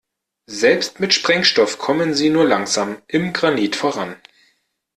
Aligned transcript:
Selbst 0.49 0.99
mit 0.99 1.13
Sprengstoff 1.13 1.77
kommen 1.77 2.15
sie 2.15 2.31
nur 2.31 2.43
langsam 2.43 3.03
im 3.07 3.33
Granit 3.33 3.75
voran. 3.75 4.15